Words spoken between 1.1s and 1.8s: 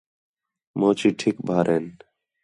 ٹِھک بھار